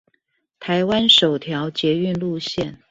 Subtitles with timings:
[0.59, 2.79] 台灣首條捷運路線